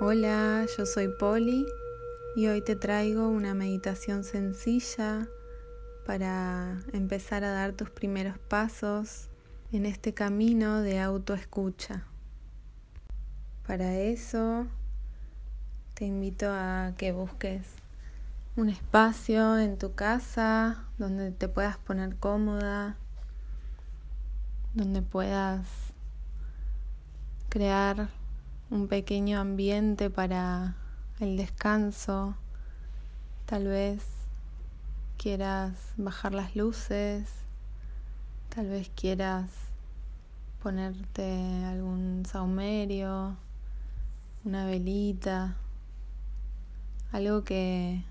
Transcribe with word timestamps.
Hola, 0.00 0.66
yo 0.76 0.86
soy 0.86 1.06
Poli 1.06 1.64
y 2.34 2.48
hoy 2.48 2.60
te 2.62 2.74
traigo 2.74 3.28
una 3.28 3.54
meditación 3.54 4.24
sencilla 4.24 5.28
para 6.04 6.80
empezar 6.92 7.44
a 7.44 7.52
dar 7.52 7.74
tus 7.74 7.90
primeros 7.90 8.36
pasos 8.36 9.28
en 9.70 9.86
este 9.86 10.12
camino 10.12 10.80
de 10.80 10.98
autoescucha. 10.98 12.02
Para 13.68 13.94
eso 13.94 14.66
te 15.94 16.06
invito 16.06 16.50
a 16.50 16.94
que 16.98 17.12
busques 17.12 17.64
un 18.56 18.70
espacio 18.70 19.60
en 19.60 19.78
tu 19.78 19.94
casa 19.94 20.88
donde 20.98 21.30
te 21.30 21.46
puedas 21.46 21.78
poner 21.78 22.16
cómoda, 22.16 22.96
donde 24.74 25.02
puedas 25.02 25.68
crear 27.48 28.08
un 28.74 28.88
pequeño 28.88 29.38
ambiente 29.38 30.10
para 30.10 30.74
el 31.20 31.36
descanso. 31.36 32.34
Tal 33.46 33.68
vez 33.68 34.04
quieras 35.16 35.92
bajar 35.96 36.34
las 36.34 36.56
luces, 36.56 37.30
tal 38.48 38.68
vez 38.70 38.90
quieras 38.96 39.48
ponerte 40.60 41.64
algún 41.66 42.24
saumerio, 42.26 43.36
una 44.44 44.66
velita, 44.66 45.54
algo 47.12 47.44
que, 47.44 48.02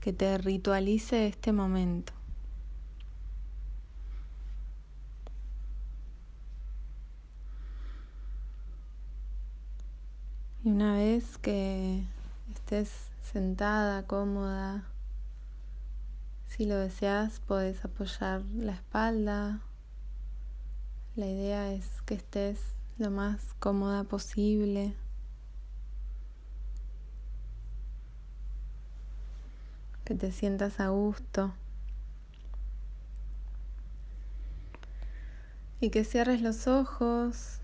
que 0.00 0.12
te 0.12 0.38
ritualice 0.38 1.28
este 1.28 1.52
momento. 1.52 2.17
Y 10.68 10.70
una 10.70 10.96
vez 10.96 11.38
que 11.38 12.04
estés 12.52 12.90
sentada, 13.22 14.02
cómoda, 14.06 14.84
si 16.46 16.66
lo 16.66 16.76
deseas, 16.76 17.40
puedes 17.40 17.82
apoyar 17.86 18.42
la 18.54 18.72
espalda. 18.72 19.62
La 21.16 21.24
idea 21.24 21.72
es 21.72 22.02
que 22.04 22.16
estés 22.16 22.60
lo 22.98 23.10
más 23.10 23.54
cómoda 23.58 24.04
posible. 24.04 24.92
Que 30.04 30.14
te 30.14 30.30
sientas 30.32 30.80
a 30.80 30.88
gusto. 30.88 31.54
Y 35.80 35.88
que 35.88 36.04
cierres 36.04 36.42
los 36.42 36.66
ojos 36.66 37.60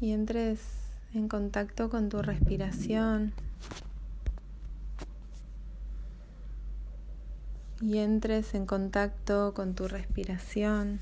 y 0.00 0.12
entres 0.12 0.60
en 1.12 1.28
contacto 1.28 1.90
con 1.90 2.08
tu 2.08 2.22
respiración 2.22 3.34
y 7.80 7.98
entres 7.98 8.54
en 8.54 8.66
contacto 8.66 9.54
con 9.54 9.74
tu 9.74 9.88
respiración. 9.88 11.00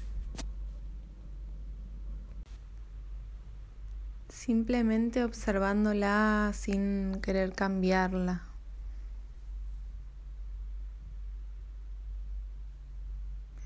Simplemente 4.29 5.25
observándola 5.25 6.53
sin 6.55 7.21
querer 7.21 7.53
cambiarla. 7.53 8.45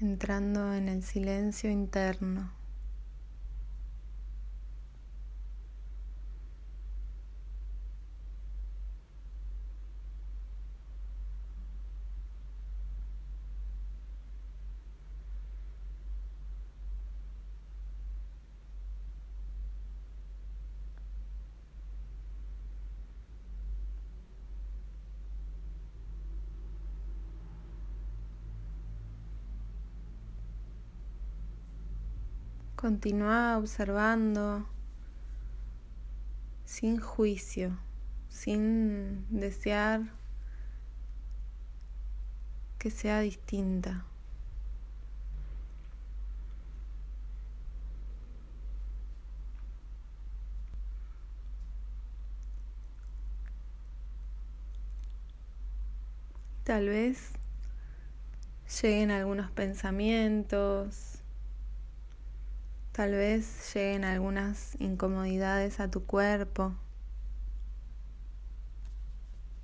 Entrando 0.01 0.73
en 0.75 0.89
el 0.89 1.03
silencio 1.03 1.71
interno. 1.71 2.62
Continúa 32.83 33.59
observando 33.59 34.67
sin 36.65 36.99
juicio, 36.99 37.79
sin 38.29 39.25
desear 39.31 40.01
que 42.81 42.91
sea 42.91 43.21
distinta. 43.21 44.05
Tal 56.65 56.89
vez 56.89 57.31
lleguen 58.83 59.13
algunos 59.13 59.53
pensamientos, 59.53 61.22
Tal 62.93 63.13
vez 63.13 63.73
lleguen 63.75 64.05
algunas 64.05 64.77
incomodidades 64.79 65.81
a 65.81 65.91
tu 65.91 66.05
cuerpo. 66.05 66.75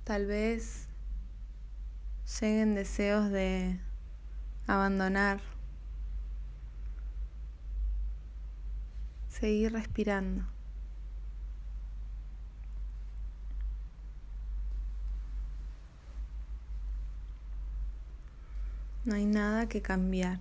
Tal 0.03 0.25
vez 0.25 0.87
lleguen 2.41 2.73
deseos 2.73 3.29
de 3.29 3.79
abandonar. 4.65 5.41
Seguir 9.27 9.73
respirando. 9.73 10.43
No 19.05 19.13
hay 19.13 19.27
nada 19.27 19.69
que 19.69 19.83
cambiar. 19.83 20.39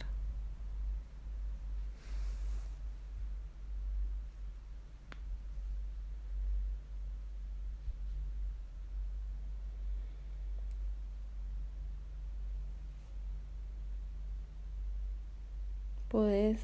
Puedes 16.08 16.60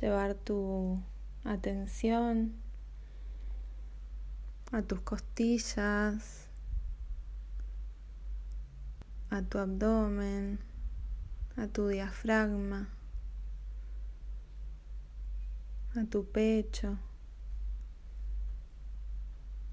llevar 0.00 0.34
tu 0.34 1.02
atención 1.44 2.54
a 4.72 4.80
tus 4.80 5.00
costillas, 5.02 6.48
a 9.28 9.42
tu 9.42 9.58
abdomen, 9.58 10.60
a 11.56 11.66
tu 11.66 11.88
diafragma, 11.88 12.88
a 15.94 16.04
tu 16.04 16.24
pecho. 16.24 16.96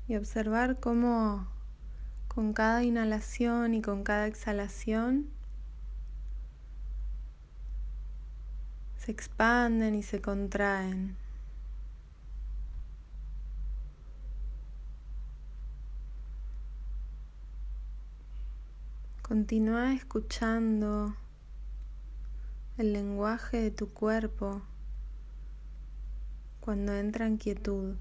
Y 0.09 0.15
observar 0.15 0.79
cómo 0.79 1.47
con 2.27 2.53
cada 2.53 2.83
inhalación 2.83 3.73
y 3.73 3.81
con 3.81 4.03
cada 4.03 4.27
exhalación 4.27 5.36
se 8.97 9.11
expanden 9.11 9.95
y 9.95 10.03
se 10.03 10.21
contraen. 10.21 11.15
Continúa 19.21 19.93
escuchando 19.93 21.15
el 22.77 22.93
lenguaje 22.93 23.59
de 23.59 23.71
tu 23.71 23.89
cuerpo 23.89 24.61
cuando 26.61 26.93
entra 26.93 27.27
en 27.27 27.37
quietud. 27.37 27.95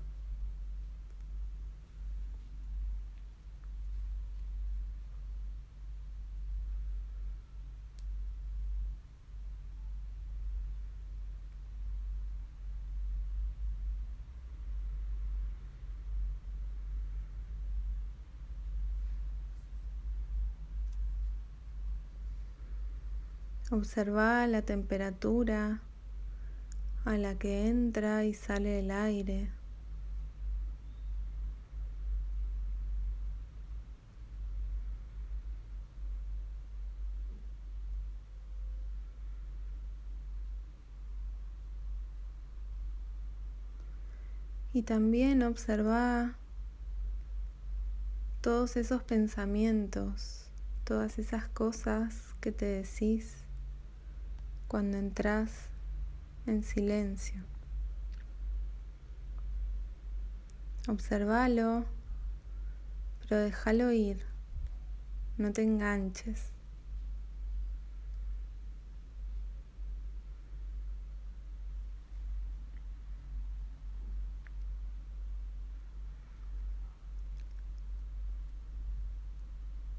Observa 23.77 24.47
la 24.47 24.63
temperatura 24.63 25.83
a 27.05 27.19
la 27.19 27.35
que 27.39 27.69
entra 27.69 28.25
y 28.25 28.33
sale 28.33 28.79
el 28.79 28.91
aire. 28.91 29.51
Y 44.73 44.85
también 44.85 45.43
observa 45.43 46.39
todos 48.41 48.79
esos 48.79 49.03
pensamientos, 49.03 50.51
todas 50.85 51.19
esas 51.19 51.47
cosas 51.49 52.35
que 52.41 52.53
te 52.53 52.65
decís 52.65 53.46
cuando 54.69 54.99
entras 54.99 55.51
en 56.47 56.63
silencio. 56.63 57.43
Observalo, 60.89 61.85
pero 63.21 63.41
déjalo 63.41 63.91
ir, 63.93 64.25
no 65.37 65.53
te 65.53 65.63
enganches. 65.63 66.53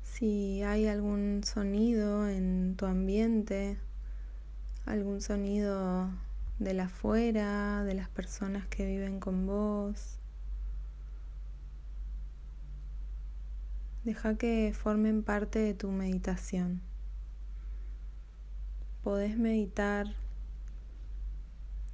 Si 0.04 0.64
hay 0.64 0.88
algún 0.88 1.44
sonido 1.44 2.28
en 2.28 2.76
tu 2.76 2.86
ambiente, 2.86 3.78
algún 4.88 5.22
sonido 5.22 6.10
de 6.60 6.74
la 6.74 6.86
afuera, 6.86 7.84
de 7.84 7.94
las 7.94 8.10
personas 8.10 8.68
que 8.68 8.86
viven 8.86 9.20
con 9.20 9.46
vos, 9.46 10.20
deja 14.04 14.36
que 14.36 14.74
formen 14.74 15.24
parte 15.24 15.60
de 15.60 15.74
tu 15.74 15.92
meditación. 15.92 16.82
Podés 19.04 19.38
meditar 19.38 20.08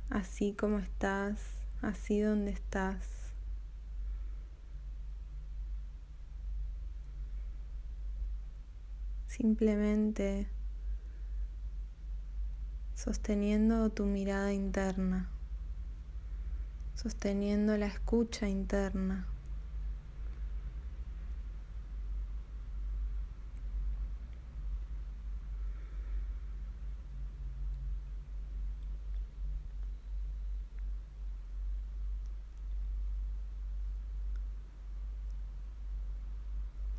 así 0.10 0.54
como 0.54 0.80
estás, 0.80 1.42
así 1.82 2.22
donde 2.22 2.52
estás. 2.52 3.24
simplemente 9.34 10.48
sosteniendo 13.04 13.90
tu 13.90 14.06
mirada 14.06 14.54
interna, 14.54 15.28
sosteniendo 16.96 17.76
la 17.76 17.88
escucha 17.88 18.48
interna. 18.48 19.28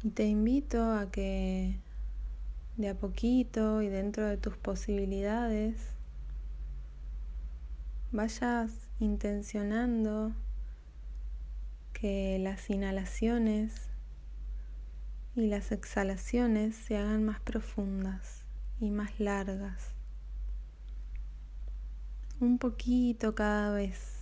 Y 0.03 0.11
te 0.11 0.27
invito 0.27 0.83
a 0.83 1.11
que 1.11 1.84
de 2.77 2.89
a 2.89 2.95
poquito 2.95 3.83
y 3.83 3.89
dentro 3.89 4.27
de 4.27 4.37
tus 4.37 4.57
posibilidades 4.57 5.77
vayas 8.11 8.73
intencionando 9.01 10.33
que 11.93 12.39
las 12.39 12.71
inhalaciones 12.71 13.89
y 15.37 15.47
las 15.47 15.73
exhalaciones 15.73 16.77
se 16.77 16.97
hagan 16.97 17.25
más 17.25 17.41
profundas 17.41 18.45
y 18.81 18.91
más 18.91 19.19
largas. 19.19 19.95
Un 22.41 22.59
poquito 22.59 23.35
cada 23.35 23.73
vez. 23.73 24.14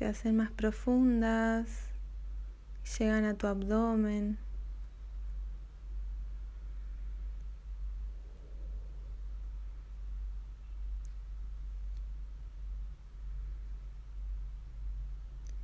Se 0.00 0.06
hacen 0.06 0.34
más 0.34 0.50
profundas, 0.50 1.68
llegan 2.98 3.26
a 3.26 3.34
tu 3.34 3.46
abdomen. 3.46 4.38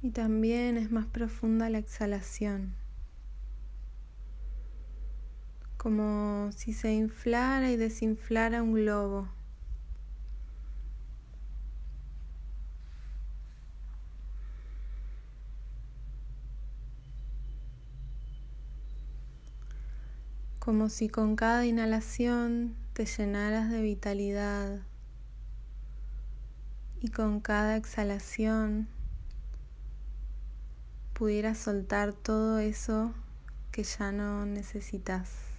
Y 0.03 0.11
también 0.11 0.77
es 0.77 0.91
más 0.91 1.07
profunda 1.07 1.71
la 1.71 1.79
exhalación, 1.79 2.75
como 5.79 6.51
si 6.53 6.75
se 6.75 6.93
inflara 6.93 7.71
y 7.71 7.77
desinflara 7.79 8.63
un 8.63 8.75
globo. 8.75 9.31
Como 20.67 20.89
si 20.89 21.09
con 21.09 21.37
cada 21.37 21.65
inhalación 21.65 22.75
te 22.93 23.07
llenaras 23.07 23.71
de 23.71 23.83
vitalidad 23.83 24.81
y 27.01 27.11
con 27.11 27.39
cada 27.39 27.77
exhalación 27.77 28.89
pudieras 31.13 31.59
soltar 31.59 32.15
todo 32.15 32.59
eso 32.59 33.15
que 33.71 33.85
ya 33.85 34.11
no 34.11 34.45
necesitas. 34.45 35.56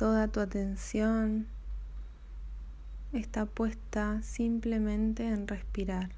Toda 0.00 0.28
tu 0.28 0.40
atención 0.40 1.46
está 3.12 3.44
puesta 3.44 4.22
simplemente 4.22 5.28
en 5.28 5.46
respirar. 5.46 6.08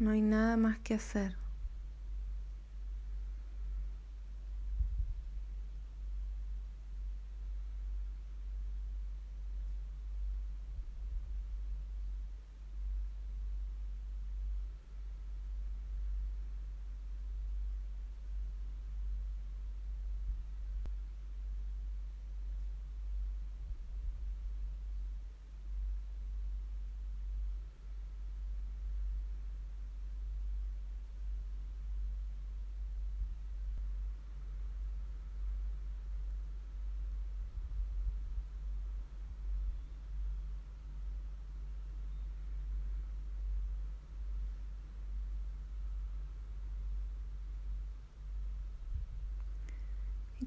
No 0.00 0.10
hay 0.10 0.20
nada 0.20 0.56
más 0.56 0.78
que 0.80 0.94
hacer. 0.94 1.43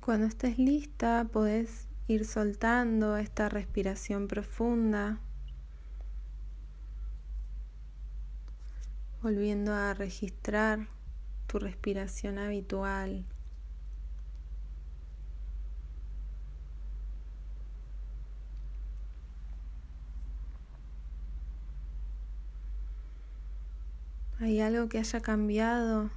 Cuando 0.01 0.27
estés 0.27 0.58
lista, 0.58 1.27
podés 1.32 1.88
ir 2.08 2.25
soltando 2.25 3.18
esta 3.18 3.50
respiración 3.50 4.27
profunda, 4.27 5.20
volviendo 9.22 9.74
a 9.74 9.94
registrar 9.94 10.88
tu 11.48 11.60
respiración 11.60 12.38
habitual. 12.38 13.25
¿Hay 24.39 24.62
algo 24.62 24.88
que 24.88 25.00
haya 25.00 25.20
cambiado 25.22 26.12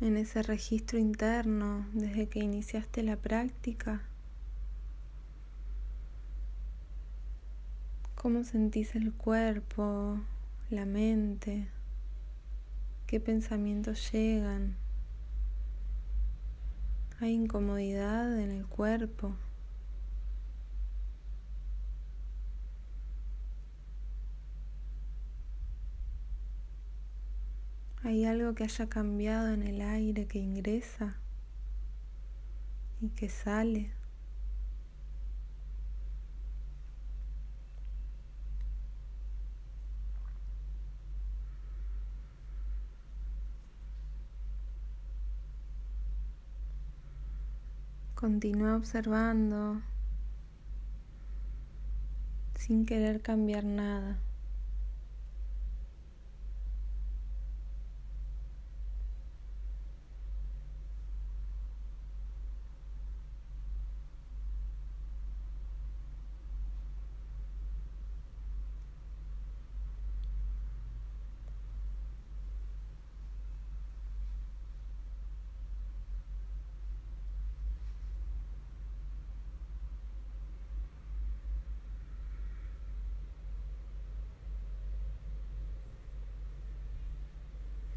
en 0.00 0.16
ese 0.16 0.42
registro 0.42 0.98
interno 0.98 1.86
desde 1.92 2.28
que 2.28 2.38
iniciaste 2.38 3.02
la 3.02 3.16
práctica? 3.16 4.02
¿Cómo 8.14 8.44
sentís 8.44 8.94
el 8.94 9.12
cuerpo, 9.12 10.20
la 10.70 10.86
mente? 10.86 11.68
¿Qué 13.06 13.20
pensamientos 13.20 14.10
llegan? 14.12 14.76
¿Hay 17.18 17.32
incomodidad 17.32 18.38
en 18.38 18.50
el 18.50 18.66
cuerpo? 18.66 19.34
¿Hay 28.10 28.24
algo 28.24 28.56
que 28.56 28.64
haya 28.64 28.88
cambiado 28.88 29.52
en 29.52 29.62
el 29.62 29.80
aire 29.80 30.26
que 30.26 30.40
ingresa 30.40 31.14
y 33.00 33.10
que 33.10 33.28
sale? 33.28 33.92
Continúa 48.16 48.74
observando 48.74 49.80
sin 52.56 52.86
querer 52.86 53.22
cambiar 53.22 53.62
nada. 53.62 54.18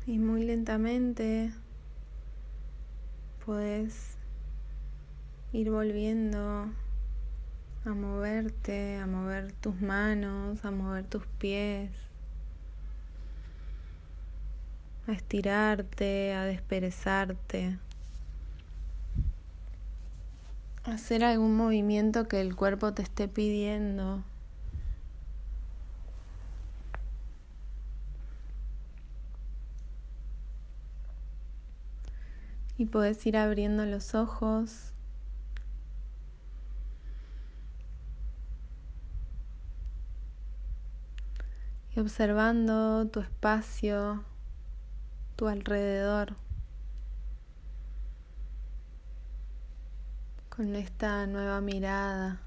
Y 0.06 0.20
muy 0.20 0.44
lentamente 0.44 1.54
puedes 3.46 4.18
ir 5.54 5.72
volviendo 5.72 6.70
a 7.86 7.90
moverte, 7.90 8.98
a 8.98 9.08
mover 9.08 9.54
tus 9.54 9.80
manos, 9.80 10.66
a 10.66 10.72
mover 10.72 11.06
tus 11.06 11.26
pies, 11.38 11.90
a 15.08 15.14
estirarte, 15.14 16.34
a 16.34 16.44
desperezarte, 16.44 17.78
a 20.84 20.92
hacer 20.92 21.24
algún 21.24 21.56
movimiento 21.56 22.28
que 22.28 22.42
el 22.42 22.58
cuerpo 22.58 22.94
te 22.94 23.04
esté 23.04 23.30
pidiendo. 23.30 24.24
Y 32.78 32.86
puedes 32.86 33.26
ir 33.26 33.38
abriendo 33.38 33.86
los 33.86 34.16
ojos. 34.16 34.92
Y 41.96 42.00
observando 42.00 43.08
tu 43.08 43.20
espacio, 43.20 44.24
tu 45.36 45.48
alrededor, 45.48 46.36
con 50.50 50.76
esta 50.76 51.28
nueva 51.28 51.62
mirada, 51.62 52.40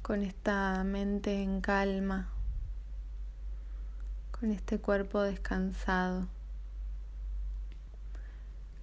con 0.00 0.22
esta 0.22 0.82
mente 0.84 1.42
en 1.42 1.60
calma, 1.60 2.30
con 4.30 4.50
este 4.50 4.78
cuerpo 4.78 5.20
descansado 5.20 6.26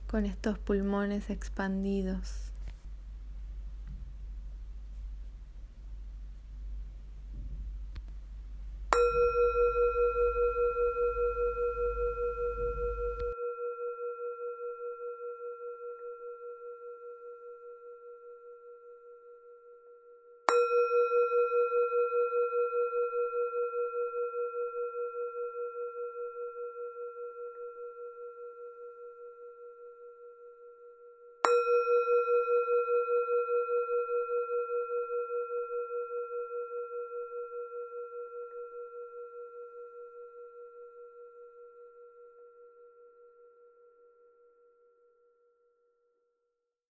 con 0.07 0.25
estos 0.25 0.57
pulmones 0.59 1.29
expandidos. 1.29 2.54